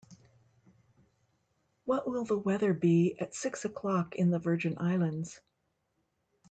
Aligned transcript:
What 1.85 2.09
will 2.09 2.25
the 2.25 2.35
weather 2.35 2.73
be 2.73 3.15
at 3.19 3.35
six 3.35 3.63
o'clock 3.65 4.15
in 4.15 4.31
the 4.31 4.39
Virgin 4.39 4.75
Islands? 4.79 5.41